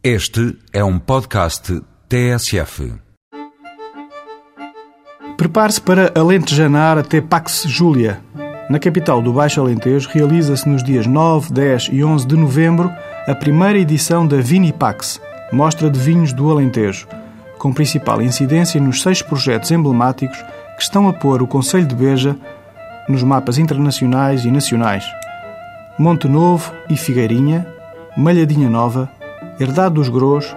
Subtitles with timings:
[0.00, 2.94] Este é um podcast TSF.
[5.36, 8.20] Prepare-se para alentejanar até Pax Júlia.
[8.70, 12.92] Na capital do Baixo Alentejo realiza-se nos dias 9, 10 e 11 de novembro
[13.26, 15.20] a primeira edição da Vinipax,
[15.52, 17.08] Mostra de Vinhos do Alentejo,
[17.58, 20.38] com principal incidência nos seis projetos emblemáticos
[20.76, 22.36] que estão a pôr o Conselho de Beja
[23.08, 25.04] nos mapas internacionais e nacionais.
[25.98, 27.66] Monte Novo e Figueirinha,
[28.16, 29.10] Malhadinha Nova,
[29.60, 30.56] Herdade dos Gros,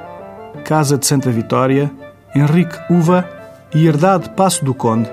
[0.63, 1.91] Casa de Santa Vitória,
[2.35, 3.27] Henrique Uva
[3.73, 5.09] e Herdade Passo do Conde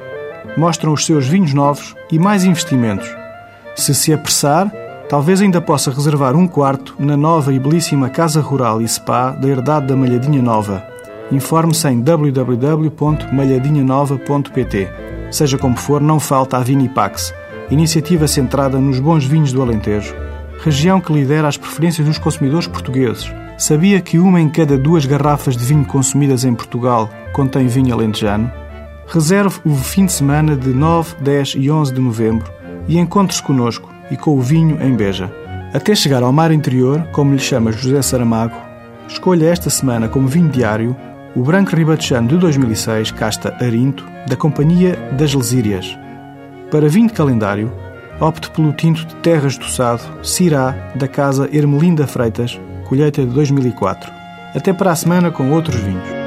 [0.57, 3.09] mostram os seus vinhos novos e mais investimentos.
[3.77, 4.71] Se se apressar,
[5.09, 9.49] talvez ainda possa reservar um quarto na nova e belíssima Casa Rural e Spa da
[9.49, 10.85] Herdade da Malhadinha Nova.
[11.31, 14.89] Informe-se em www.malhadinhanova.pt.
[15.31, 17.35] Seja como for, não falta a Vinipax,
[17.71, 20.15] iniciativa centrada nos bons vinhos do Alentejo,
[20.61, 23.33] região que lidera as preferências dos consumidores portugueses.
[23.57, 28.51] Sabia que uma em cada duas garrafas de vinho consumidas em Portugal contém vinho alentejano?
[29.07, 32.53] Reserve o fim de semana de 9, 10 e 11 de novembro
[32.87, 35.33] e encontre-se conosco e com o vinho em Beja.
[35.73, 38.57] Até chegar ao mar interior, como lhe chama José Saramago,
[39.09, 40.97] escolha esta semana como vinho diário
[41.35, 45.97] o Branco Ribatejano de 2006, casta Arinto, da Companhia das Lesírias.
[46.71, 47.73] Para vinho de calendário,
[48.21, 54.11] opte pelo tinto de Terras do Sado, Cirá, da Casa Ermelinda Freitas, colheita de 2004.
[54.55, 56.18] Até para a semana com outros vinhos.